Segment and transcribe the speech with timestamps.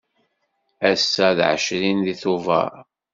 [0.89, 2.73] Ass-a d ɛecrin deg Tubeṛ.